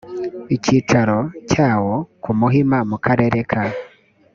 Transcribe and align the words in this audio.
icyicaro 0.55 1.17
cyawo 1.51 1.95
ku 2.23 2.31
muhima 2.39 2.77
mu 2.89 2.97
karere 3.05 3.39
ka 3.49 3.63